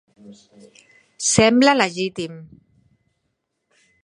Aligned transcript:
Sembla 1.33 1.75
legítim. 1.77 2.33